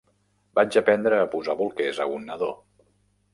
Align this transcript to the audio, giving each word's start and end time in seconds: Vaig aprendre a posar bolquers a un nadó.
Vaig 0.59 0.77
aprendre 0.79 1.19
a 1.25 1.27
posar 1.33 1.55
bolquers 1.59 2.01
a 2.07 2.09
un 2.15 2.27
nadó. 2.31 2.49